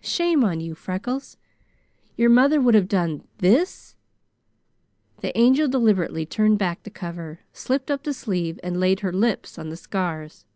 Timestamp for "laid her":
8.80-9.12